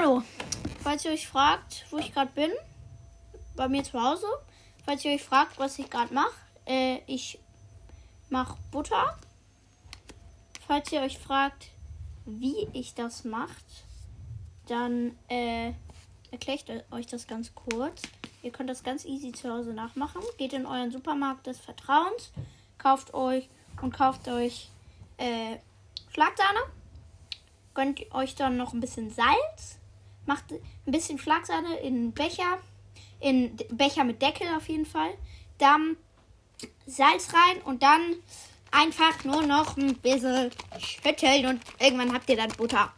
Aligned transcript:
Hallo. 0.00 0.22
Falls 0.84 1.04
ihr 1.04 1.10
euch 1.10 1.26
fragt, 1.26 1.84
wo 1.90 1.98
ich 1.98 2.14
gerade 2.14 2.30
bin, 2.30 2.52
bei 3.56 3.66
mir 3.66 3.82
zu 3.82 4.00
Hause. 4.00 4.28
Falls 4.84 5.04
ihr 5.04 5.10
euch 5.10 5.24
fragt, 5.24 5.58
was 5.58 5.76
ich 5.80 5.90
gerade 5.90 6.14
mache, 6.14 6.36
äh, 6.66 6.98
ich 7.08 7.40
mache 8.30 8.56
Butter. 8.70 9.18
Falls 10.68 10.92
ihr 10.92 11.00
euch 11.00 11.18
fragt, 11.18 11.70
wie 12.26 12.68
ich 12.74 12.94
das 12.94 13.24
macht, 13.24 13.64
dann 14.68 15.18
äh, 15.26 15.72
erkläre 16.30 16.60
ich 16.60 16.92
euch 16.92 17.06
das 17.06 17.26
ganz 17.26 17.52
kurz. 17.56 18.02
Ihr 18.44 18.52
könnt 18.52 18.70
das 18.70 18.84
ganz 18.84 19.04
easy 19.04 19.32
zu 19.32 19.52
Hause 19.52 19.72
nachmachen. 19.72 20.22
Geht 20.36 20.52
in 20.52 20.64
euren 20.64 20.92
Supermarkt 20.92 21.48
des 21.48 21.58
Vertrauens, 21.58 22.30
kauft 22.78 23.14
euch 23.14 23.48
und 23.82 23.92
kauft 23.92 24.28
euch 24.28 24.70
äh, 25.16 25.56
Schlagsahne. 26.12 26.60
Gönnt 27.74 28.14
euch 28.14 28.36
dann 28.36 28.56
noch 28.56 28.72
ein 28.72 28.80
bisschen 28.80 29.10
Salz. 29.10 29.78
Macht 30.28 30.52
ein 30.52 30.92
bisschen 30.92 31.18
Schlagsahne 31.18 31.78
in 31.78 31.94
einen 31.94 32.12
Becher. 32.12 32.58
In 33.18 33.56
Becher 33.70 34.04
mit 34.04 34.22
Deckel 34.22 34.46
auf 34.56 34.68
jeden 34.68 34.86
Fall. 34.86 35.10
Dann 35.56 35.96
Salz 36.86 37.32
rein 37.32 37.62
und 37.62 37.82
dann 37.82 38.16
einfach 38.70 39.24
nur 39.24 39.42
noch 39.42 39.76
ein 39.78 39.96
bisschen 39.96 40.50
schütteln 40.78 41.46
und 41.46 41.62
irgendwann 41.80 42.12
habt 42.12 42.28
ihr 42.28 42.36
dann 42.36 42.50
Butter. 42.50 42.92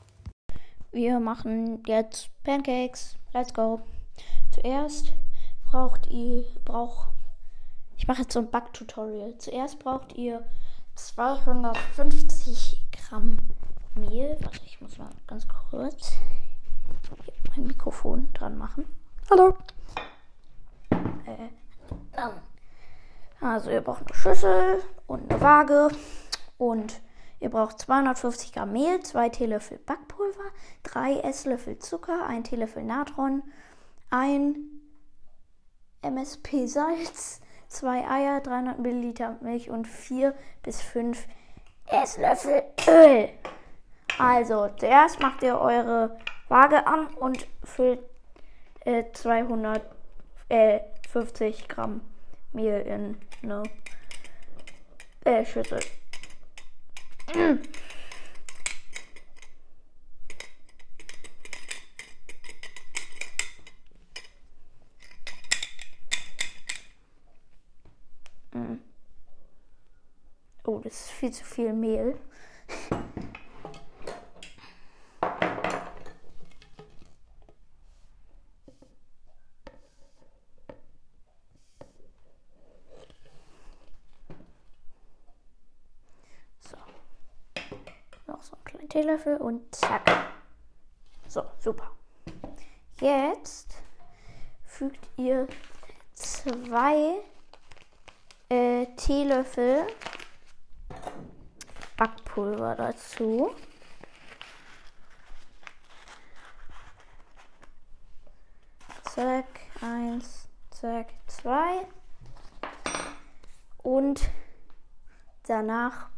Wir 0.91 1.21
machen 1.21 1.83
jetzt 1.87 2.29
Pancakes. 2.43 3.17
Let's 3.33 3.55
go. 3.55 3.81
Zuerst 4.51 5.13
braucht 5.71 6.09
ihr 6.09 6.45
braucht 6.65 7.11
ich 7.97 8.09
mache 8.09 8.23
jetzt 8.23 8.33
so 8.33 8.41
ein 8.41 8.51
Backtutorial. 8.51 9.37
Zuerst 9.37 9.79
braucht 9.79 10.15
ihr 10.15 10.43
250 10.95 12.81
Gramm 12.91 13.37
Mehl. 13.95 14.39
Warte, 14.41 14.61
ich 14.65 14.81
muss 14.81 14.97
mal 14.97 15.11
ganz 15.27 15.47
kurz 15.47 16.13
Machen. 18.57 18.85
Hallo. 19.31 19.57
Äh, 21.27 21.49
also 23.41 23.71
ihr 23.71 23.81
braucht 23.81 24.07
eine 24.07 24.15
Schüssel 24.15 24.83
und 25.07 25.31
eine 25.31 25.41
Waage 25.41 25.89
und 26.59 27.01
ihr 27.41 27.49
braucht 27.49 27.79
250 27.79 28.53
Gramm 28.53 28.73
Mehl, 28.73 29.01
2 29.01 29.29
Teelöffel 29.31 29.79
Backpulver, 29.79 30.51
3 30.83 31.21
Esslöffel 31.21 31.79
Zucker, 31.79 32.27
1 32.27 32.49
Teelöffel 32.49 32.85
Natron, 32.85 33.43
1 34.11 34.59
MSP 36.03 36.67
Salz, 36.67 37.41
2 37.69 38.09
Eier, 38.09 38.41
300 38.41 38.79
Milliliter 38.79 39.37
Milch 39.41 39.71
und 39.71 39.87
4 39.87 40.35
bis 40.63 40.83
5 40.83 41.27
Esslöffel 41.87 42.63
Öl. 42.89 43.29
Also, 44.19 44.69
zuerst 44.77 45.21
macht 45.21 45.43
ihr 45.43 45.59
eure 45.59 46.19
Waage 46.49 46.87
an 46.87 47.07
und 47.15 47.47
füllt 47.65 48.01
äh, 48.85 49.05
250 49.13 51.69
Gramm 51.69 52.01
Mehl 52.53 52.81
in 52.81 53.17
eine 53.43 53.63
äh, 55.25 55.45
Schüssel. 55.45 55.81
Oh, 70.71 70.79
das 70.85 70.93
ist 70.93 71.11
viel 71.11 71.33
zu 71.33 71.45
viel 71.45 71.73
Mehl. 71.73 72.17
So. 86.61 86.77
Noch 88.27 88.43
so 88.43 88.55
einen 88.55 88.65
kleinen 88.65 88.80
Teelöffel 88.91 89.37
und 89.37 89.75
zack. 89.75 90.03
So, 91.29 91.45
super. 91.59 91.93
Jetzt 93.01 93.77
fügt 94.67 95.09
ihr 95.17 95.47
zwei 96.13 97.23
äh, 98.49 98.87
Teelöffel 98.97 99.87
Backpulver 101.97 102.75
dazu. 102.75 103.55
Zack, 109.05 109.47
eins, 109.83 110.49
zack, 110.71 111.09
zwei. 111.27 111.87
Und 113.83 114.31
danach 115.47 116.09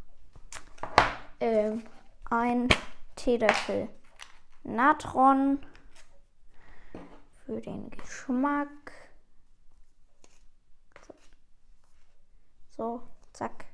ähm, 1.40 1.84
ein 2.32 2.68
Teelöffel 3.14 3.90
Natron 4.62 5.58
für 7.44 7.60
den 7.60 7.90
Geschmack. 7.90 8.68
So, 12.74 13.02
zack. 13.34 13.66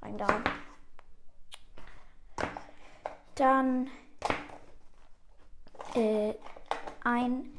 Rein 0.00 0.16
da. 0.16 0.42
Dann 3.34 3.90
äh, 5.94 6.34
ein 7.04 7.50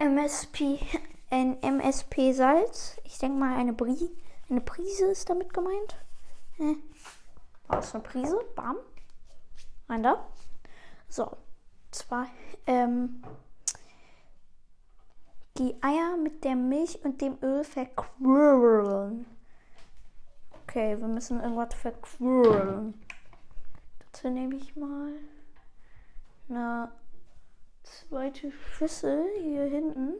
MSP, 0.00 0.80
ein 1.30 1.62
MSP 1.62 2.32
Salz. 2.32 2.96
Ich 3.04 3.18
denke 3.18 3.38
mal 3.38 3.56
eine 3.56 3.72
Brie, 3.74 4.10
eine 4.48 4.60
Prise 4.60 5.06
ist 5.06 5.30
damit 5.30 5.54
gemeint. 5.54 5.96
Äh. 6.58 6.74
Aus 7.70 7.94
eine 7.94 8.02
Prise, 8.02 8.38
bam. 8.56 8.76
Rein 9.88 10.02
da. 10.02 10.26
So, 11.08 11.36
zwei. 11.92 12.26
Ähm, 12.66 13.22
die 15.56 15.80
Eier 15.82 16.16
mit 16.16 16.44
der 16.44 16.56
Milch 16.56 17.04
und 17.04 17.20
dem 17.20 17.38
Öl 17.42 17.62
verquirlen. 17.64 19.26
Okay, 20.62 20.98
wir 20.98 21.08
müssen 21.08 21.40
irgendwas 21.40 21.74
verquirlen. 21.74 22.94
Dazu 24.00 24.30
nehme 24.30 24.56
ich 24.56 24.74
mal 24.74 25.12
eine 26.48 26.90
zweite 27.82 28.50
Schüssel 28.50 29.24
hier 29.40 29.64
hinten. 29.64 30.14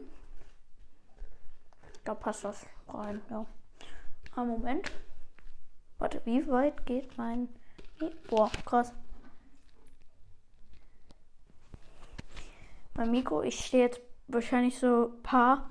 Da 2.05 2.15
passt 2.15 2.45
das 2.45 2.65
rein, 2.87 3.21
ja. 3.29 3.45
Ein 4.35 4.47
Moment. 4.47 4.91
Warte, 6.01 6.19
wie 6.25 6.47
weit 6.47 6.83
geht 6.87 7.15
mein. 7.15 7.47
Boah, 8.27 8.49
krass. 8.65 8.91
Mein 12.95 13.11
Mikro, 13.11 13.43
ich 13.43 13.63
stehe 13.63 13.83
jetzt 13.83 14.01
wahrscheinlich 14.27 14.79
so 14.79 15.11
ein 15.13 15.21
paar, 15.21 15.69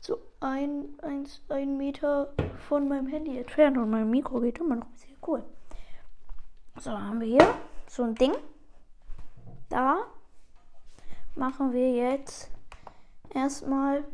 so 0.00 0.20
ein, 0.38 0.96
eins, 1.02 1.42
ein 1.48 1.76
Meter 1.76 2.32
von 2.68 2.86
meinem 2.86 3.08
Handy 3.08 3.36
entfernt 3.38 3.76
und 3.76 3.90
mein 3.90 4.08
Mikro 4.08 4.38
geht 4.38 4.58
immer 4.60 4.76
noch 4.76 4.86
sehr 4.94 5.16
cool. 5.26 5.42
So, 6.78 6.92
haben 6.92 7.18
wir 7.20 7.26
hier 7.26 7.54
so 7.88 8.04
ein 8.04 8.14
Ding. 8.14 8.36
Da 9.68 10.06
machen 11.34 11.72
wir 11.72 11.92
jetzt 11.92 12.52
erstmal 13.34 14.04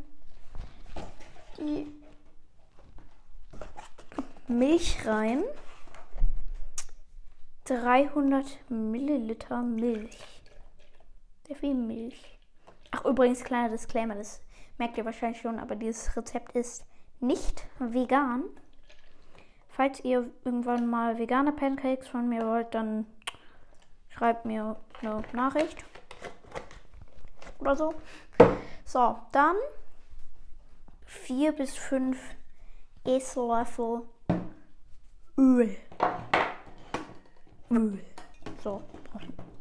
die 1.59 2.02
Milch 4.53 5.07
rein. 5.07 5.43
300 7.65 8.71
Milliliter 8.71 9.63
Milch. 9.63 10.19
Sehr 11.47 11.57
viel 11.57 11.75
Milch. 11.75 12.39
Ach, 12.91 13.05
übrigens, 13.05 13.45
kleiner 13.45 13.71
Disclaimer, 13.71 14.15
das 14.15 14.41
merkt 14.79 14.99
ihr 14.99 15.05
wahrscheinlich 15.05 15.41
schon, 15.41 15.59
aber 15.59 15.77
dieses 15.77 16.17
Rezept 16.17 16.53
ist 16.57 16.85
nicht 17.21 17.67
vegan. 17.79 18.45
Falls 19.69 20.01
ihr 20.05 20.31
irgendwann 20.45 20.87
mal 20.87 21.19
vegane 21.19 21.53
Pancakes 21.53 22.09
von 22.09 22.29
mir 22.29 22.47
wollt, 22.47 22.75
dann 22.75 23.07
schreibt 24.11 24.45
mir 24.45 24.77
eine 25.01 25.23
Nachricht. 25.33 25.85
Oder 27.59 27.77
so. 27.77 27.95
So, 28.85 29.17
dann 29.31 29.57
4 31.07 31.53
bis 31.53 31.75
5 31.77 32.19
Esslöffel 33.05 34.03
Öl. 35.39 35.77
Öl. 37.71 38.05
So, 38.63 38.83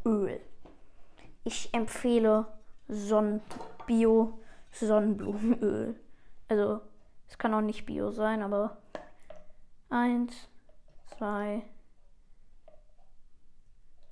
Öl. 0.06 0.42
Ich 1.44 1.74
empfehle 1.74 2.46
Sonnen 2.88 3.42
Bio 3.86 4.40
Sonnenblumenöl. 4.72 5.96
Also, 6.48 6.82
es 7.28 7.38
kann 7.38 7.54
auch 7.54 7.62
nicht 7.62 7.86
Bio 7.86 8.12
sein, 8.12 8.42
aber 8.42 8.78
eins, 9.90 10.50
zwei, 11.18 11.64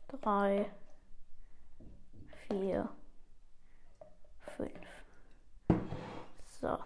drei, 0.07 0.69
vier, 2.47 2.89
fünf. 4.55 4.71
So. 6.61 6.77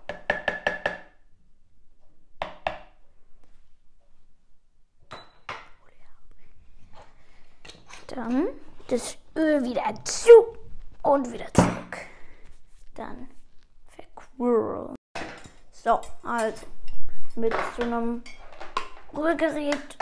Dann 8.07 8.47
das 8.93 9.17
Öl 9.35 9.63
wieder 9.63 9.91
zu 10.05 10.29
und 11.01 11.31
wieder 11.33 11.51
zurück. 11.55 11.97
Dann 12.93 13.27
verquirlen. 13.87 14.95
So, 15.71 15.99
also 16.21 16.67
mit 17.35 17.55
so 17.75 17.81
einem 17.81 18.21
Rührgerät 19.11 19.97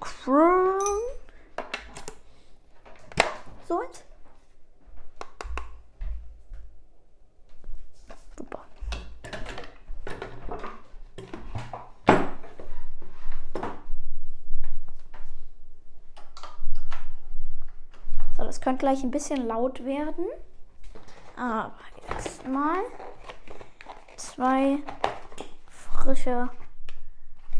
verquirlen. 0.00 0.80
So 3.68 3.82
jetzt. 3.82 4.09
Könnte 18.70 18.86
gleich 18.86 19.02
ein 19.02 19.10
bisschen 19.10 19.48
laut 19.48 19.84
werden. 19.84 20.26
Aber 21.36 21.72
jetzt 22.08 22.46
mal 22.46 22.78
zwei 24.16 24.78
frische 25.68 26.48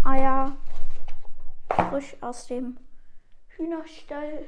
Eier 0.04 0.52
frisch 1.88 2.16
aus 2.20 2.46
dem 2.46 2.78
Hühnerstall 3.48 4.44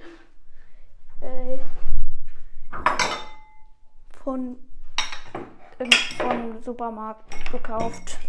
äh, 1.21 1.59
von 4.23 4.57
vom 6.17 6.63
Supermarkt 6.63 7.51
gekauft. 7.51 8.21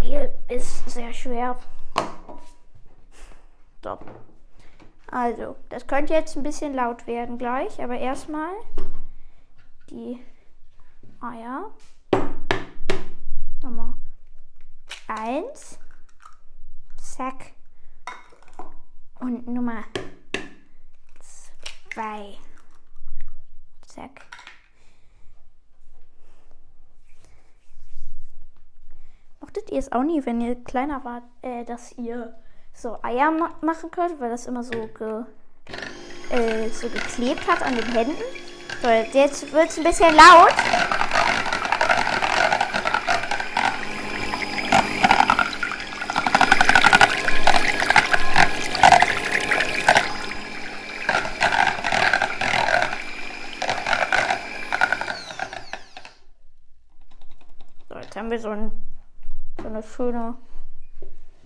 Mehl 0.00 0.34
ist 0.48 0.90
sehr 0.90 1.14
schwer. 1.14 1.56
So. 3.82 3.98
Also, 5.08 5.56
das 5.68 5.86
könnte 5.86 6.14
jetzt 6.14 6.36
ein 6.36 6.42
bisschen 6.42 6.74
laut 6.74 7.06
werden 7.06 7.36
gleich, 7.36 7.82
aber 7.82 7.98
erstmal 7.98 8.54
die 9.90 10.20
Eier. 11.20 11.70
Nummer 13.62 13.94
1. 15.08 15.78
Zack. 16.96 17.52
Und 19.20 19.46
Nummer 19.46 19.84
2. 21.90 22.38
Zack. 23.82 24.26
Mochtet 29.40 29.70
ihr 29.70 29.78
es 29.78 29.92
auch 29.92 30.02
nie, 30.02 30.24
wenn 30.24 30.40
ihr 30.40 30.64
kleiner 30.64 31.04
wart, 31.04 31.24
äh, 31.42 31.64
dass 31.64 31.92
ihr 31.98 32.41
so 32.74 32.98
Eier 33.02 33.30
ma 33.30 33.50
machen 33.60 33.90
könnt, 33.90 34.20
weil 34.20 34.30
das 34.30 34.46
immer 34.46 34.62
so, 34.62 34.88
ge 34.98 35.24
äh, 36.30 36.68
so 36.70 36.88
geklebt 36.88 37.46
hat 37.46 37.62
an 37.62 37.76
den 37.76 37.92
Händen? 37.92 38.22
So, 38.82 38.88
jetzt 38.88 39.52
wird 39.52 39.68
es 39.68 39.78
ein 39.78 39.84
bisschen 39.84 40.14
laut. 40.16 40.52
So, 57.88 57.94
jetzt 57.98 58.16
haben 58.16 58.30
wir 58.30 58.40
so, 58.40 58.48
ein, 58.48 58.72
so 59.60 59.68
eine 59.68 59.82
schöne, 59.82 60.34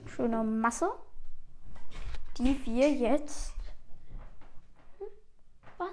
schöne 0.07 0.43
Masse, 0.43 0.91
die 2.39 2.61
wir 2.65 2.91
jetzt. 2.91 3.53
Hm? 4.99 5.07
Was? 5.79 5.89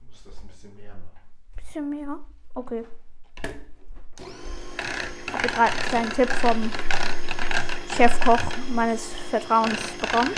Du 0.00 0.06
musst 0.06 0.26
das 0.26 0.38
ein 0.40 0.48
bisschen 0.48 0.76
mehr 0.76 0.94
machen. 0.94 1.18
Bisschen 1.56 1.90
mehr? 1.90 2.18
Okay. 2.54 2.84
Habe 5.32 5.46
ich 5.46 5.52
gerade 5.52 5.72
einen 5.72 5.82
kleinen 5.82 6.12
Tipp 6.12 6.30
vom 6.30 6.70
Chefkoch 7.96 8.40
meines 8.74 9.06
Vertrauens 9.30 9.80
bekommen. 10.00 10.30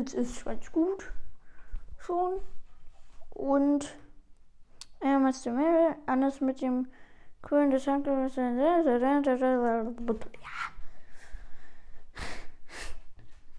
Jetzt 0.00 0.14
ist 0.14 0.46
ganz 0.46 0.72
gut. 0.72 1.12
Schon. 1.98 2.40
Und 3.28 3.98
einmal 4.98 5.34
zum 5.34 5.56
Mehl, 5.56 5.94
anders 6.06 6.40
mit 6.40 6.62
dem 6.62 6.86
Kühlen 7.42 7.70
des 7.70 7.86
Handgriffes. 7.86 8.36
Ja. 8.36 8.94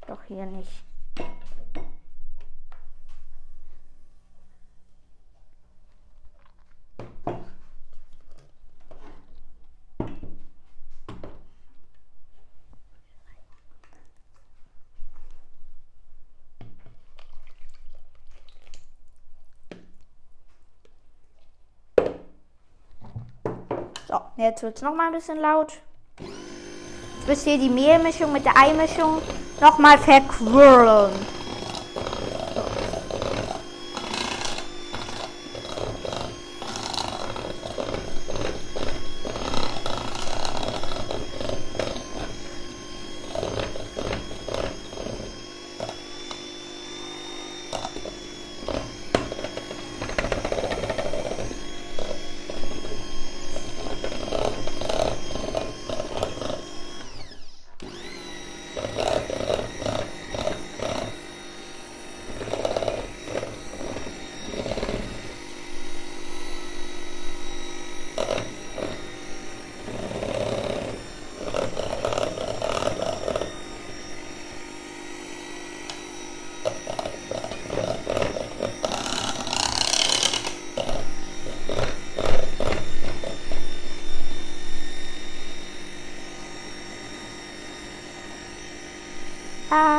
Doch 0.07 0.23
hier 0.23 0.47
nicht. 0.47 0.83
So, 24.12 24.19
jetzt 24.41 24.63
wird 24.63 24.77
es 24.77 24.81
nochmal 24.81 25.07
ein 25.07 25.13
bisschen 25.13 25.39
laut. 25.39 25.74
Jetzt 26.19 27.27
müsst 27.27 27.48
ihr 27.48 27.57
die 27.57 27.69
Mehlmischung 27.69 28.31
mit 28.33 28.45
der 28.45 28.57
Eimischung 28.57 29.21
nochmal 29.60 29.98
verquirlen. 29.98 31.12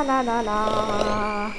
La 0.04 0.20
la 0.20 0.40
la. 0.40 1.52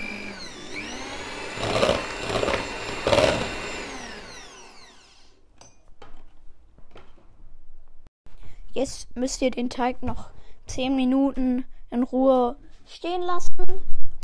Jetzt 8.73 9.15
müsst 9.15 9.41
ihr 9.41 9.49
den 9.49 9.69
Teig 9.69 10.03
noch 10.03 10.31
10 10.65 10.93
Minuten 10.93 11.63
in 11.89 12.03
Ruhe 12.03 12.57
stehen 12.85 13.21
lassen 13.21 13.55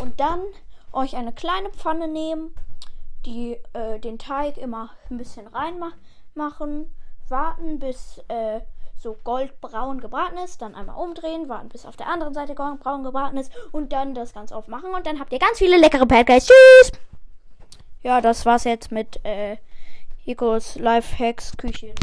und 0.01 0.19
dann 0.19 0.41
euch 0.91 1.15
eine 1.15 1.31
kleine 1.31 1.69
Pfanne 1.69 2.09
nehmen, 2.09 2.53
die 3.25 3.57
äh, 3.71 3.99
den 3.99 4.19
Teig 4.19 4.57
immer 4.57 4.89
ein 5.09 5.17
bisschen 5.17 5.47
reinmachen, 5.47 6.91
warten 7.29 7.79
bis 7.79 8.21
äh, 8.27 8.59
so 8.99 9.17
goldbraun 9.23 10.01
gebraten 10.01 10.37
ist, 10.37 10.61
dann 10.61 10.75
einmal 10.75 11.01
umdrehen, 11.01 11.47
warten 11.47 11.69
bis 11.69 11.85
auf 11.85 11.95
der 11.95 12.07
anderen 12.07 12.33
Seite 12.33 12.53
braun 12.53 13.03
gebraten 13.03 13.37
ist 13.37 13.51
und 13.71 13.93
dann 13.93 14.13
das 14.13 14.33
Ganze 14.33 14.55
aufmachen 14.55 14.93
und 14.93 15.07
dann 15.07 15.19
habt 15.19 15.31
ihr 15.31 15.39
ganz 15.39 15.57
viele 15.57 15.77
leckere 15.77 16.05
Pancakes. 16.05 16.47
Tschüss! 16.47 16.91
Ja, 18.03 18.21
das 18.21 18.45
war's 18.45 18.65
jetzt 18.65 18.91
mit 18.91 19.23
äh, 19.25 19.57
Hikos 20.23 20.75
Lifehacks 20.75 21.55
Küchen. 21.57 21.93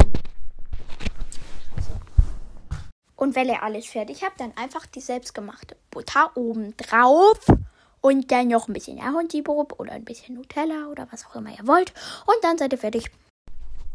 Und 3.15 3.35
wenn 3.35 3.47
ihr 3.47 3.63
alles 3.63 3.87
fertig 3.87 4.23
habt, 4.23 4.39
dann 4.39 4.55
einfach 4.55 4.85
die 4.85 5.01
selbstgemachte 5.01 5.75
Butter 5.89 6.31
oben 6.35 6.77
drauf 6.77 7.39
und 8.01 8.31
dann 8.31 8.47
noch 8.49 8.67
ein 8.67 8.73
bisschen 8.73 8.99
Ahornsirup 9.01 9.79
oder 9.79 9.93
ein 9.93 10.05
bisschen 10.05 10.35
Nutella 10.35 10.87
oder 10.91 11.07
was 11.11 11.25
auch 11.25 11.35
immer 11.35 11.49
ihr 11.49 11.65
wollt. 11.67 11.93
Und 12.25 12.43
dann 12.43 12.57
seid 12.57 12.73
ihr 12.73 12.77
fertig. 12.77 13.11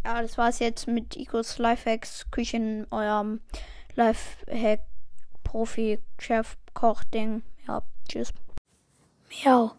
Ja, 0.04 0.20
das 0.20 0.36
war's 0.36 0.58
jetzt 0.58 0.88
mit 0.88 1.16
Icos 1.16 1.58
Lifehacks 1.58 2.30
Küchen, 2.30 2.86
eurem 2.90 3.40
Lifehack 3.94 4.80
Profi 5.44 6.00
Chef 6.18 6.56
Koch 6.74 7.04
Ding. 7.04 7.42
Ja, 7.68 7.82
tschüss. 8.08 8.32
Miau. 9.28 9.72